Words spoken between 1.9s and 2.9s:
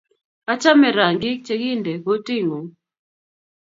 kutinguung